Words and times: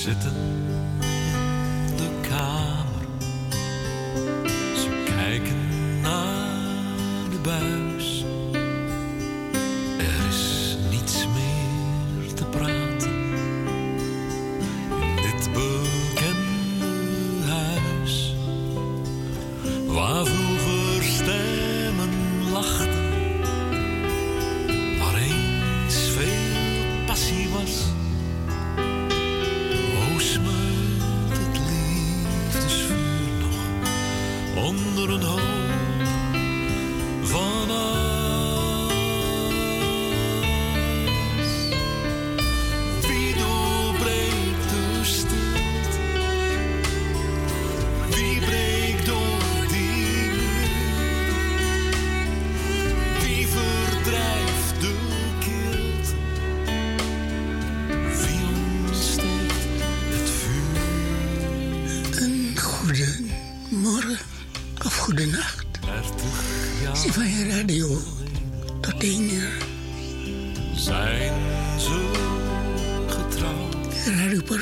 zitten. 0.00 0.59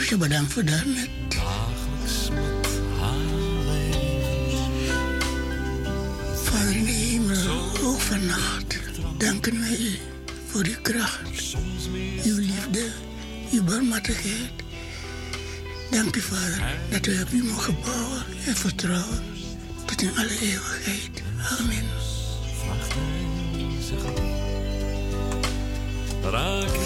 Sjoerdje, 0.08 0.28
bedankt 0.28 0.52
voor 0.52 0.64
daarnet. 0.64 1.08
Dagelijks 1.28 2.28
met 2.30 2.69
Vader 6.44 6.76
in 6.76 6.84
de 6.84 6.91
hemel, 6.91 7.60
ook 7.82 8.00
vannacht, 8.00 8.78
danken 9.19 9.60
wij 9.60 9.98
voor 10.46 10.64
uw 10.64 10.80
kracht, 10.82 11.56
uw 12.24 12.36
liefde, 12.36 12.86
uw 13.52 13.64
barmhartigheid. 13.64 14.50
Dank 15.91 16.16
u, 16.16 16.20
Vader, 16.20 16.76
dat 16.90 17.06
we 17.06 17.22
op 17.26 17.32
u 17.32 17.44
mogen 17.44 17.76
bouwen 17.84 18.25
en 18.46 18.56
vertrouwen 18.56 19.22
tot 19.84 20.02
in 20.02 20.10
alle 20.16 20.38
eeuwigheid. 20.40 21.22
Amen. 21.58 21.86
Raak 26.22 26.78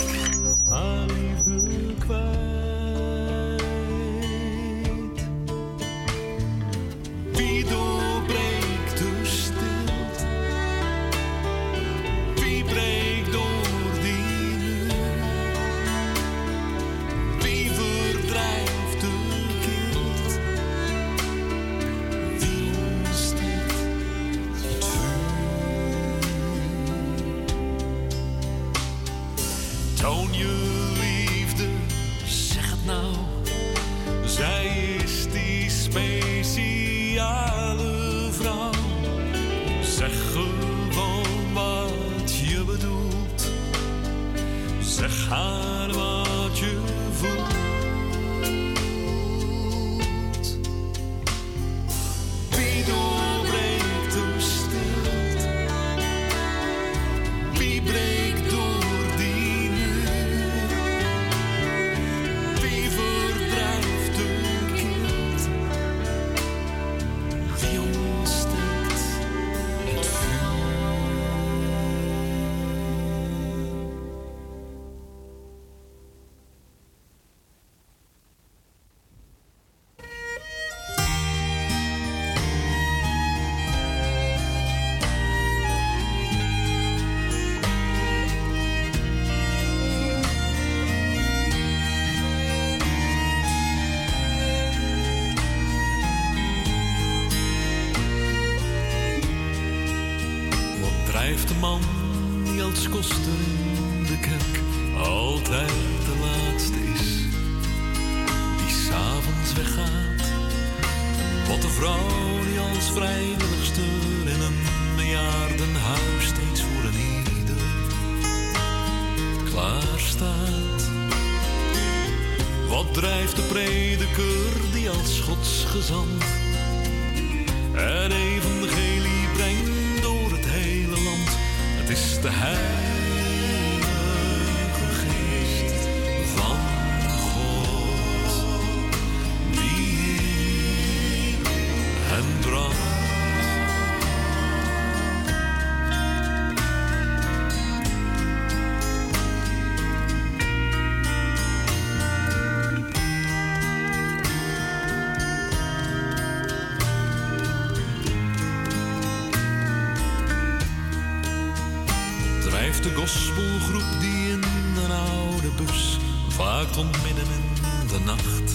de 162.80 162.94
gospelgroep 162.94 164.00
die 164.00 164.30
in 164.30 164.40
de 164.74 164.94
oude 164.94 165.48
bus 165.56 165.98
vaak 166.28 166.66
tot 166.66 167.02
midden 167.02 167.24
in 167.24 167.86
de 167.88 167.98
nacht 168.04 168.52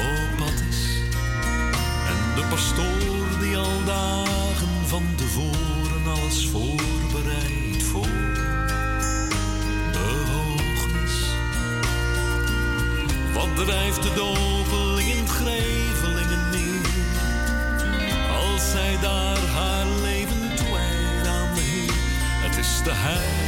op 0.00 0.36
pad 0.36 0.62
is. 0.68 0.86
En 2.08 2.34
de 2.34 2.46
pastoor 2.50 3.40
die 3.40 3.56
al 3.56 3.84
dagen 3.84 4.86
van 4.86 5.02
tevoren 5.16 6.06
alles 6.16 6.46
voorbereidt 6.46 7.82
voor 7.82 8.16
de 9.92 10.24
hoogmis. 10.32 11.16
Wat 13.34 13.66
drijft 13.66 14.02
de 14.02 14.12
dopeling 14.14 15.08
in 15.08 15.28
Grevelingen 15.28 16.50
neer 16.50 16.86
als 18.36 18.70
zij 18.70 18.98
daar 19.00 19.38
haar 19.38 19.86
leven 19.86 20.17
the 22.88 22.94
hand. 22.94 23.47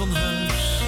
van 0.00 0.14
huis. 0.14 0.82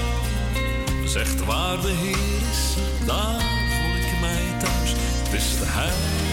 Zegt 1.04 1.44
waar 1.44 1.80
de 1.80 1.88
Heer 1.88 2.50
is, 2.50 2.76
daar 3.06 3.40
voel 3.40 3.96
ik 3.96 4.20
mij 4.20 4.58
thuis. 4.58 4.92
Het 5.24 5.32
is 5.32 5.58
de 5.58 5.66
huis. 5.66 6.31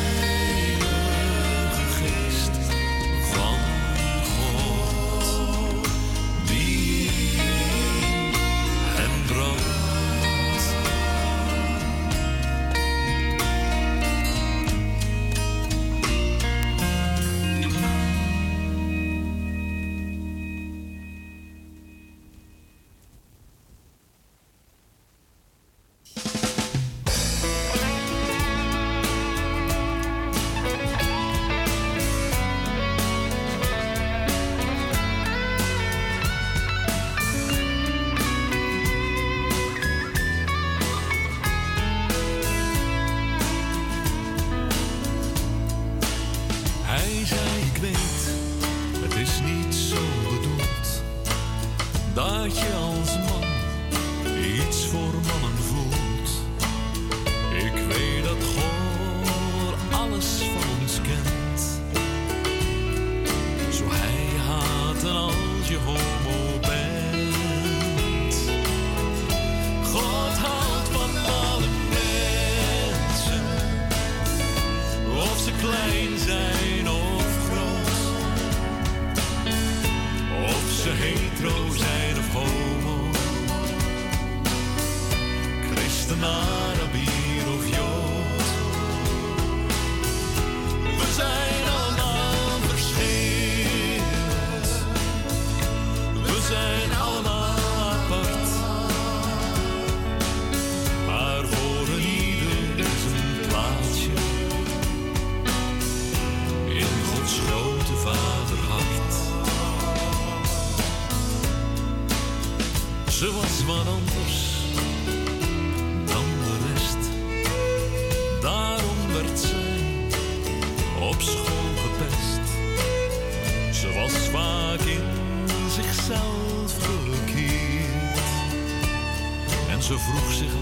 Ze 129.89 129.99
vroeg 129.99 130.33
zich 130.33 130.58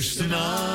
Rusten 0.00 0.32
aan. 0.32 0.69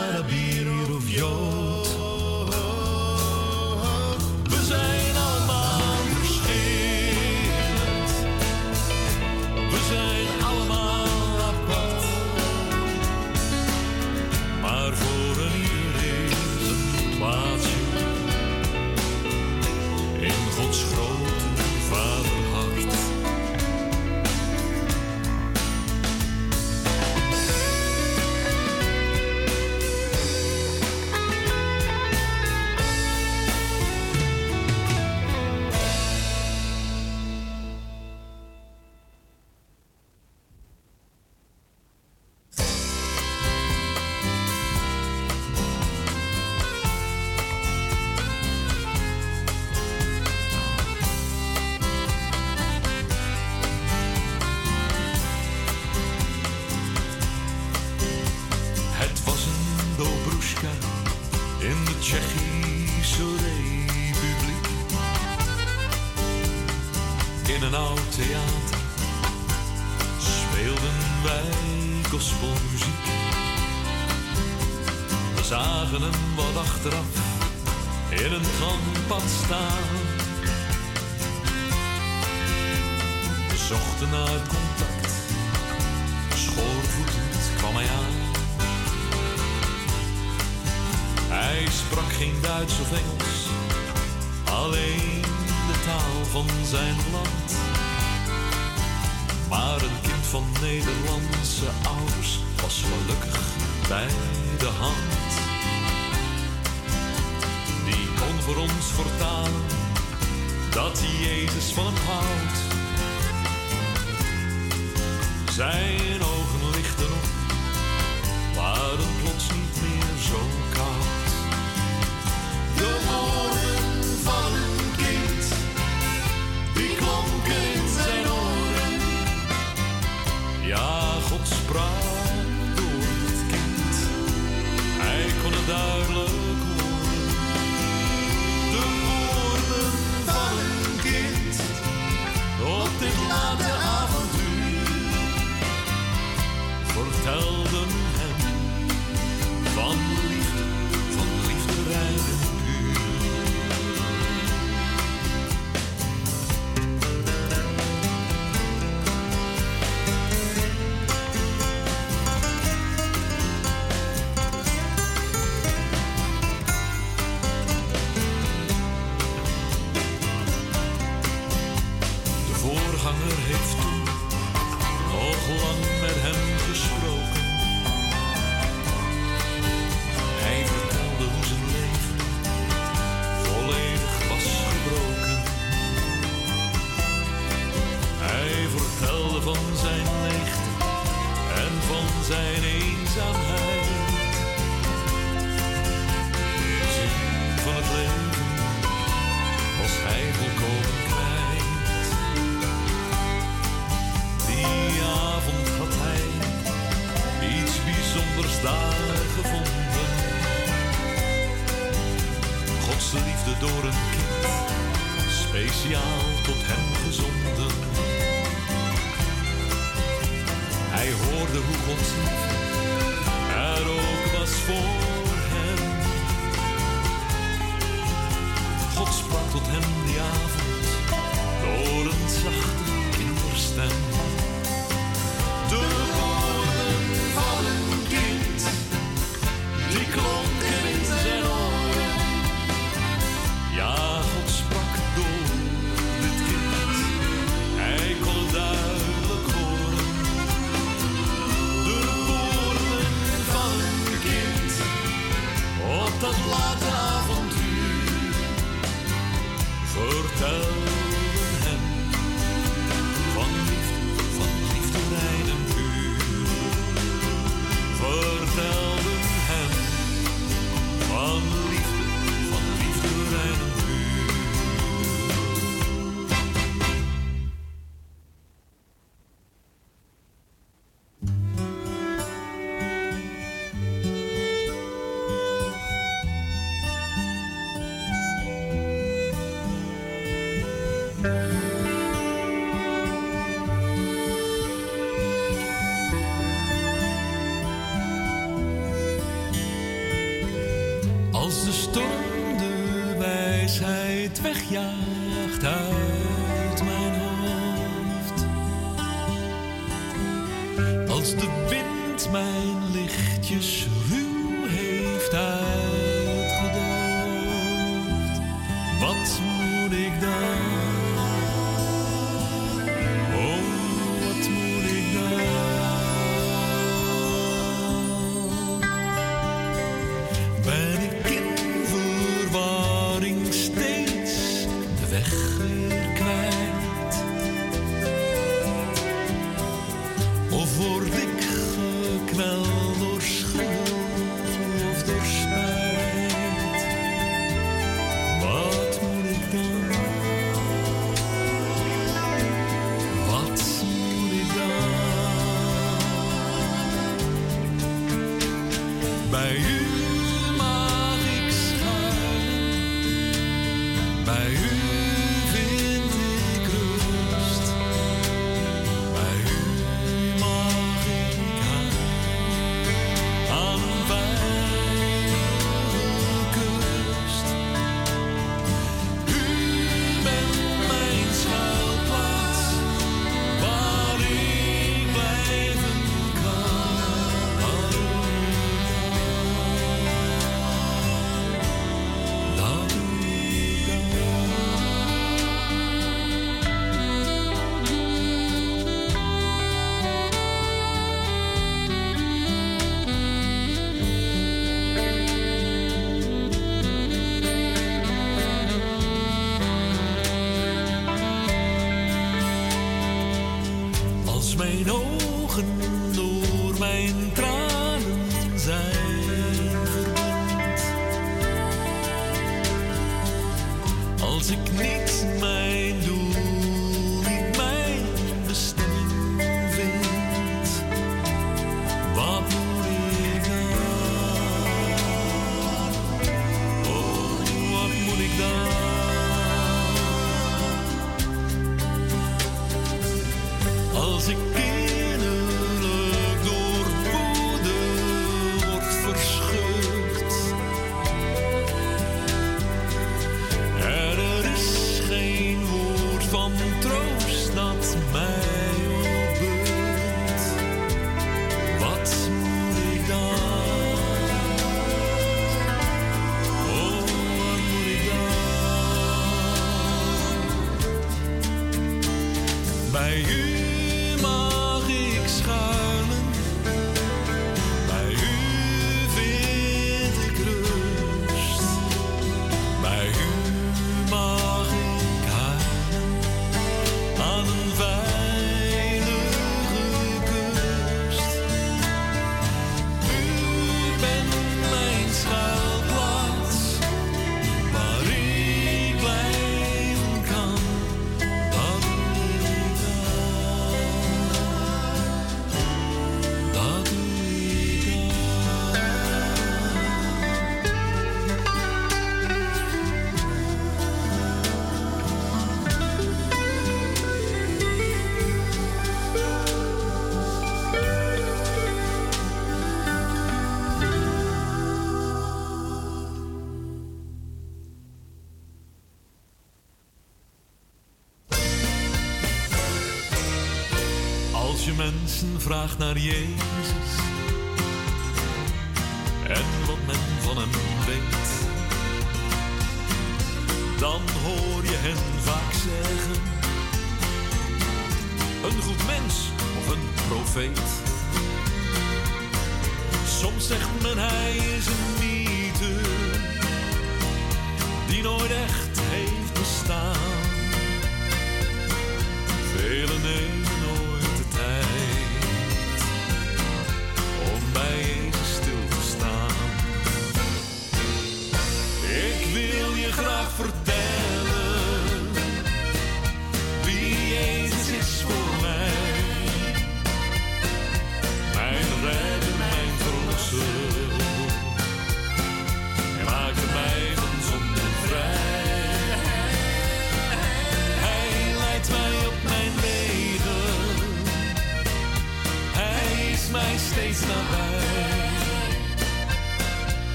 Vraagt 535.46 535.78
naar 535.78 535.98
Jezus 535.98 537.05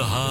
kende 0.00 0.14
haar 0.14 0.29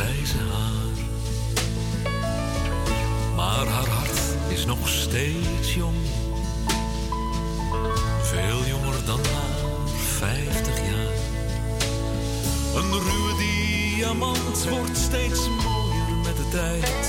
grijze 0.00 0.36
haar. 0.38 0.96
Maar 3.36 3.66
haar 3.66 3.88
hart 3.88 4.20
is 4.48 4.64
nog 4.64 4.88
steeds 4.88 5.74
jong, 5.74 5.96
veel 8.22 8.64
jonger 8.66 9.04
dan 9.04 9.18
haar 9.18 9.88
vijftig 10.18 10.76
jaar. 10.76 11.18
Een 12.74 12.90
ruwe 12.90 13.34
diamant 13.38 14.68
wordt 14.68 14.96
steeds 14.96 15.48
mooier 15.48 16.16
met 16.24 16.36
de 16.36 16.48
tijd. 16.50 17.08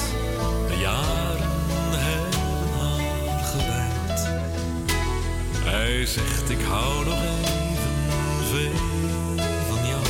De 0.67 0.77
jaren 0.79 1.99
hebben 1.99 2.69
haar 2.79 3.43
gewijd. 3.43 4.29
Hij 5.57 6.05
zegt: 6.05 6.49
Ik 6.49 6.61
hou 6.61 7.05
nog 7.05 7.23
even 7.23 8.45
veel 8.51 9.37
van 9.69 9.87
jou. 9.87 10.05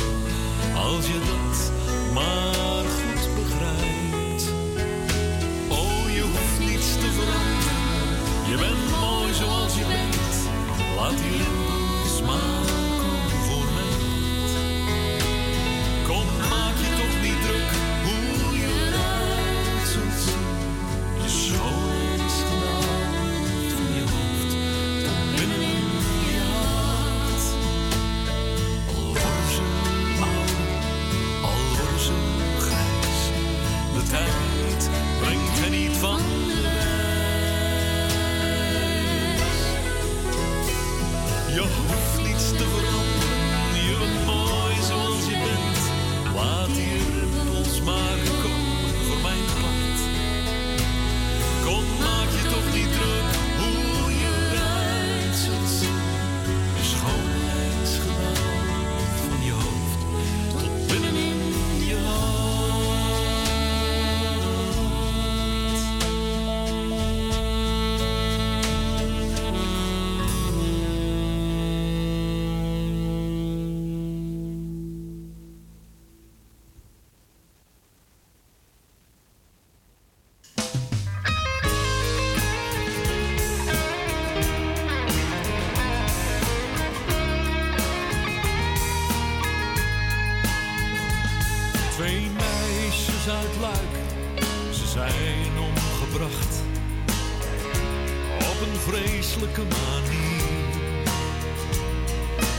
Als 0.74 1.06
je 1.06 1.18
dan 1.26 1.41
dat 11.12 11.61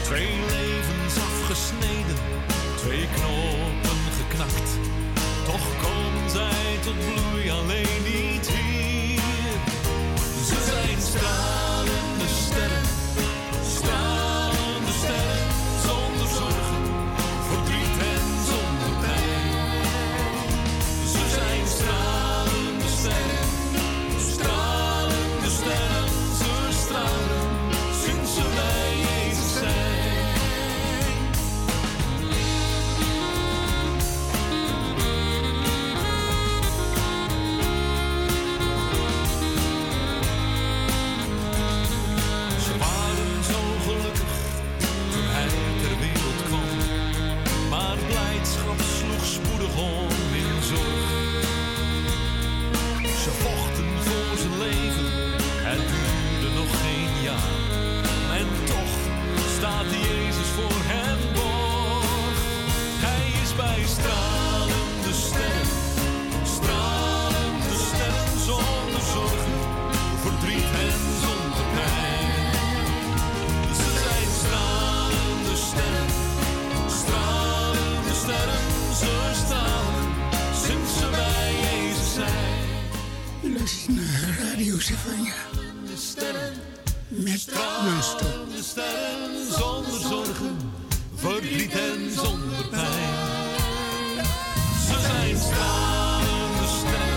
Twee 0.03 0.27
levens 0.49 1.17
afgesneden, 1.17 2.17
twee 2.75 3.07
knopen 3.15 3.97
geknakt. 4.17 4.77
Toch 5.45 5.67
komen 5.81 6.29
zij 6.29 6.77
tot 6.83 6.95
bloei 6.99 7.51
alleen 7.51 8.03
niet. 8.03 8.22
Met 87.15 87.39
stralende 87.39 88.63
sterren 88.63 89.51
zonder 89.51 89.99
zorgen, 90.01 90.57
verdriet 91.15 91.71
en 91.71 92.11
zonder 92.11 92.67
pijn. 92.69 94.25
Ze 94.87 94.99
zijn 95.01 95.37
stralende 95.37 96.67
sterren. 96.67 97.12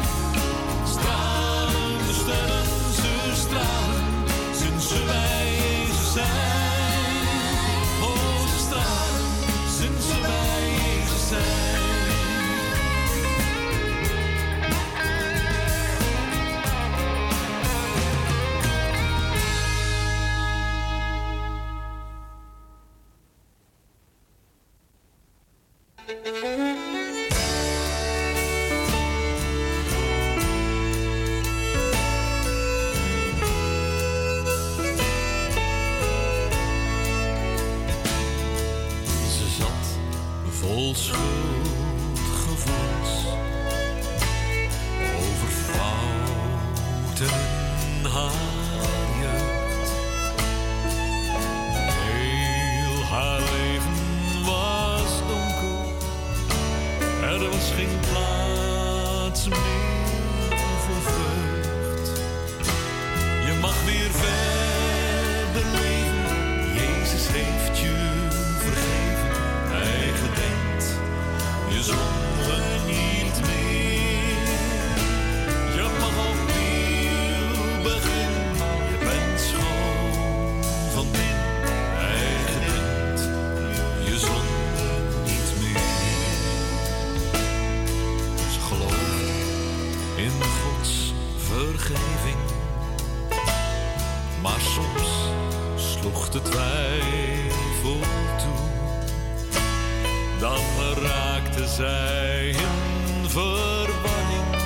Zij 101.69 102.49
in 102.49 103.29
verwarring. 103.29 104.57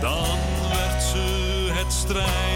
Dan 0.00 0.38
werd 0.72 1.02
ze 1.02 1.68
het 1.72 1.92
strijden 1.92 2.49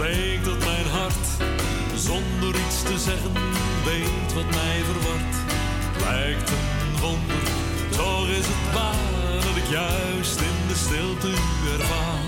spreekt 0.00 0.44
tot 0.44 0.58
mijn 0.58 0.86
hart. 0.86 1.26
Zonder 1.94 2.60
iets 2.64 2.82
te 2.82 2.98
zeggen, 2.98 3.32
weet 3.84 4.32
wat 4.34 4.50
mij 4.58 4.78
verwart. 4.88 5.34
Lijkt 6.04 6.50
een 6.50 7.00
wonder, 7.00 7.44
toch 7.90 8.28
is 8.28 8.46
het 8.52 8.72
waar 8.74 9.40
dat 9.46 9.56
ik 9.62 9.68
juist 9.80 10.38
in 10.50 10.58
de 10.70 10.78
stilte 10.84 11.28
u 11.28 11.72
ervaar. 11.76 12.24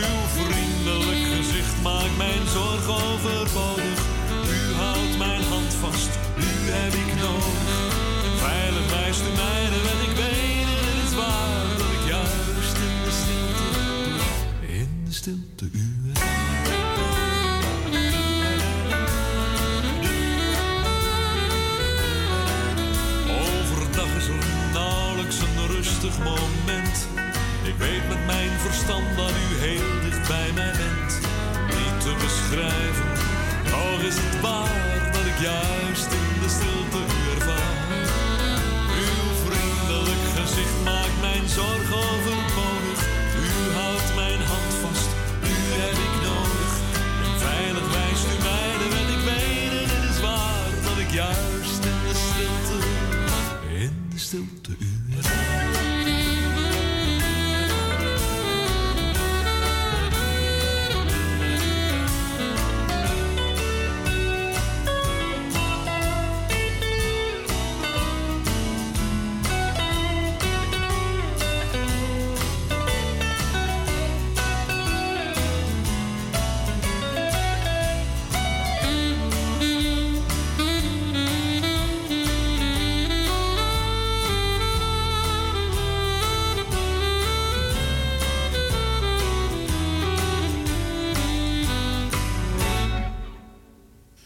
Uw 0.00 0.18
vriendelijk 0.36 1.22
gezicht 1.36 1.76
maakt 1.82 2.16
mijn 2.16 2.44
zorg 2.56 2.84
overbodig. 3.04 3.98
U 4.56 4.60
houdt 4.80 5.18
mijn 5.18 5.44
hand 5.52 5.72
vast, 5.84 6.12
u 6.48 6.50
heb 6.76 6.94
ik 7.04 7.10
nodig. 7.24 7.60
Veilig 8.44 8.86
wijst 8.94 9.22
u 9.28 9.32
mij 9.42 9.64
de 9.74 9.80
weg, 9.88 10.00
ik 10.08 10.16
weet 10.22 10.68
het 10.76 10.98
is 11.06 11.14
waar 11.20 11.64
dat 11.80 11.90
ik 11.98 12.04
juist 12.14 12.76
in 12.88 12.96
de 13.06 13.12
stilte, 13.20 13.66
in 14.78 14.90
de 15.06 15.12
stilte 15.20 15.66
u 15.72 15.91
moment. 26.18 26.96
Ik 27.62 27.76
weet 27.78 28.08
met 28.08 28.26
mijn 28.26 28.50
verstand 28.50 29.16
dat 29.16 29.30
u 29.30 29.60
heel 29.66 30.00
dicht 30.04 30.28
bij 30.28 30.50
mij 30.54 30.72
bent. 30.82 31.12
Niet 31.78 32.00
te 32.04 32.14
beschrijven, 32.24 33.10
toch 33.70 34.00
is 34.10 34.16
het 34.18 34.40
waar 34.40 35.10
dat 35.12 35.24
ik 35.32 35.38
juist 35.50 36.08
in 36.12 36.40
de 36.42 36.50
stilte 36.58 37.11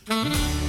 Even 0.08 0.65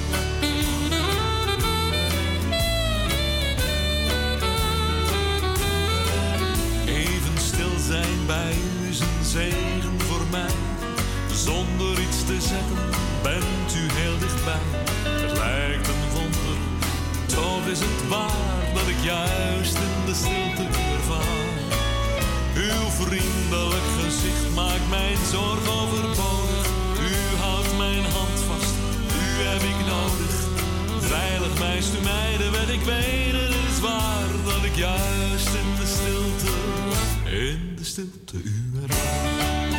in 37.98 38.12
de 38.12 38.28
stilte 38.28 38.50
u 38.50 38.82
ervaar. 38.82 39.76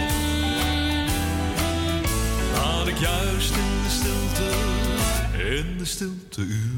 Dat 2.54 2.88
ik 2.88 2.98
juist 2.98 3.50
in 3.50 3.82
de 3.82 3.88
stilte, 3.88 4.50
in 5.54 5.78
de 5.78 5.84
stilte 5.84 6.40
u 6.40 6.77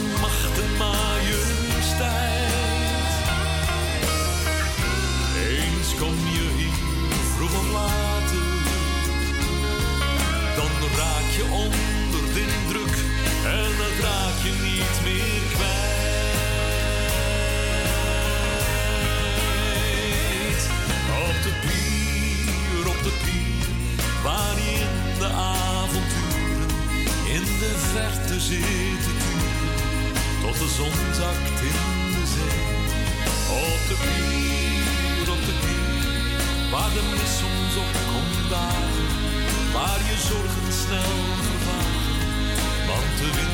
macht 0.00 0.58
en 0.58 0.76
majesteit. 0.76 2.10
Eens 5.36 5.94
kom 5.98 6.14
je 6.32 6.46
hier, 6.56 6.72
vroeg 7.34 7.54
of 7.58 7.70
later, 7.72 8.46
dan 10.56 10.70
raak 10.96 11.28
je 11.36 11.44
onder 11.50 12.22
de 12.34 12.40
indruk 12.40 12.96
en 13.44 13.70
dan 13.78 13.94
raak 14.06 14.38
je 14.42 14.52
niet 14.62 14.96
meer 15.04 15.42
kwijt. 15.54 15.82
Op 21.28 21.36
de 21.42 21.52
pier, 21.66 22.88
op 22.88 23.02
de 23.02 23.12
pier, 23.24 23.66
waar 24.22 24.58
in 24.58 25.18
de 25.18 25.26
avonturen 25.26 26.70
in 27.26 27.44
de 27.58 27.72
verte 27.92 28.40
zitten 28.40 29.21
tot 30.42 30.58
de 30.58 30.68
zon 30.78 30.96
zakt 31.20 31.60
in 31.70 31.80
de 32.14 32.24
zee. 32.34 32.62
Op 33.70 33.80
de 33.90 33.96
pier, 34.02 35.26
op 35.34 35.42
de 35.48 35.54
pier, 35.62 36.70
waar 36.72 36.92
de 36.96 37.02
mist 37.10 37.36
soms 37.42 37.74
op 37.84 37.92
komt 38.10 38.50
dagen, 38.50 39.08
waar 39.72 40.00
je 40.10 40.16
zorgen 40.30 40.72
snel 40.84 41.18
vervagen, 41.48 42.18
want 42.88 43.12
de 43.18 43.28
wind 43.36 43.51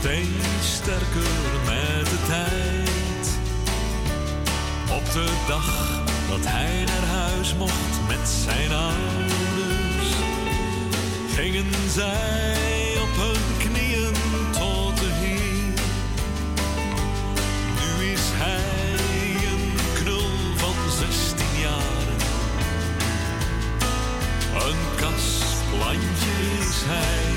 steeds 0.00 0.74
sterker 0.74 1.32
met 1.64 2.06
de 2.06 2.18
tijd. 2.26 3.26
Op 4.98 5.12
de 5.12 5.28
dag 5.46 6.02
dat 6.28 6.40
hij 6.42 6.84
naar 6.84 7.08
huis 7.20 7.54
mocht 7.54 7.94
met 8.08 8.28
zijn 8.28 8.72
ouders, 8.72 10.10
gingen 11.34 11.72
zij 11.90 12.92
op 13.02 13.16
hun 13.16 13.56
knieën 13.58 14.14
tot 14.52 14.98
de 14.98 15.10
Heer. 15.10 15.74
Nu 17.78 18.10
is 18.12 18.24
hij 18.32 19.34
een 19.52 19.74
knul 19.94 20.30
van 20.56 20.74
16 20.98 21.46
jaar, 21.60 22.06
een 24.66 24.96
kasplantje 24.96 26.32
is 26.60 26.82
hij. 26.86 27.27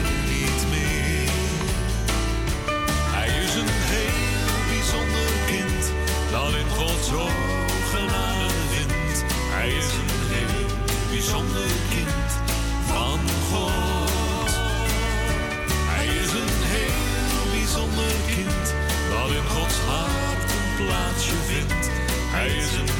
rising. 22.41 22.90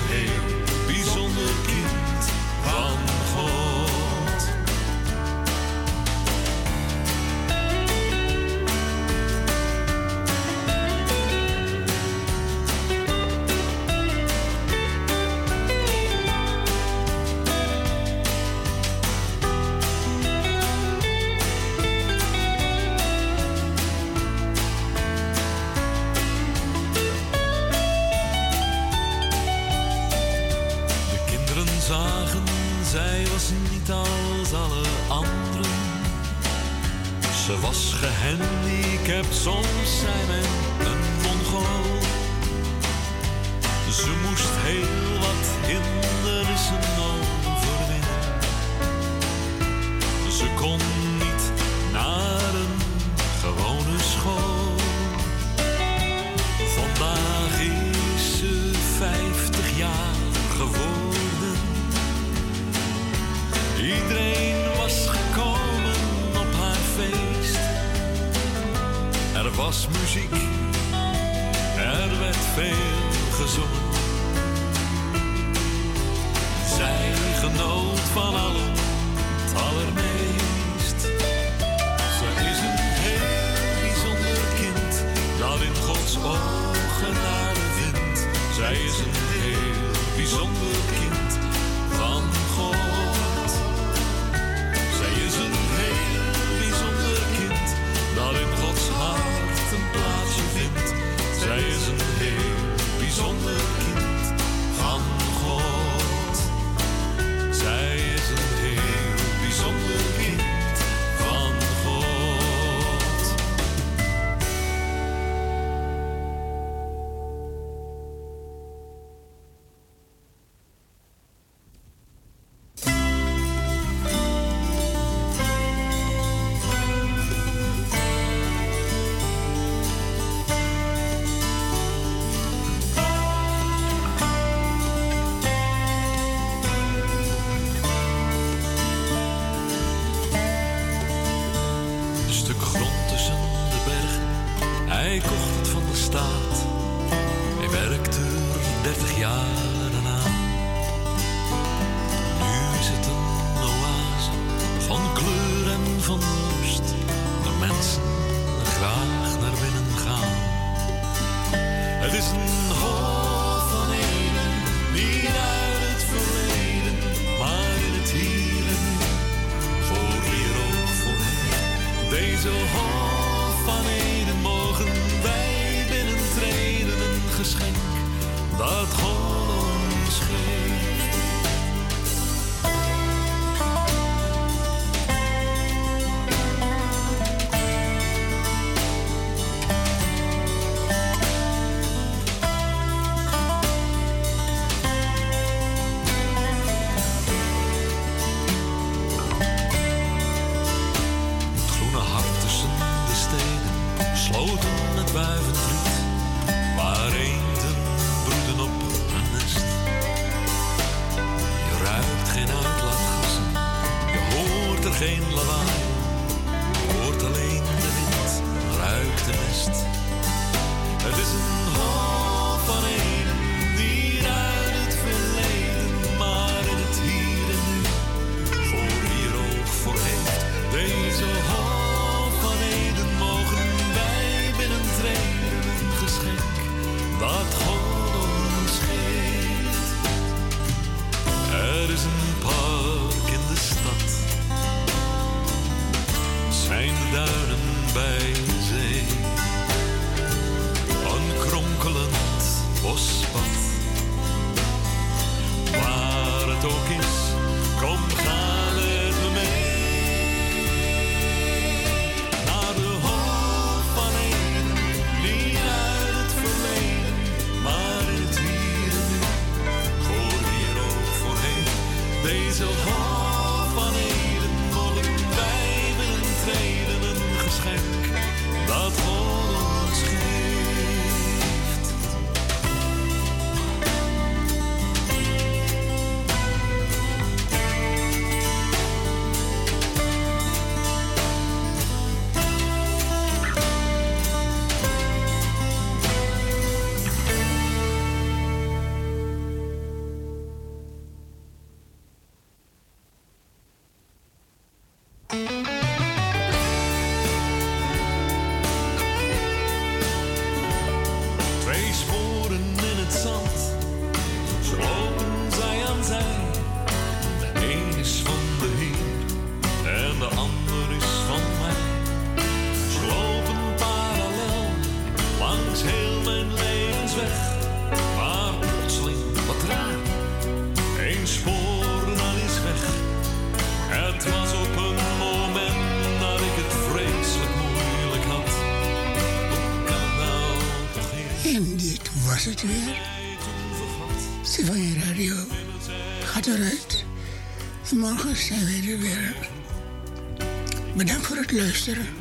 En 351.87 352.20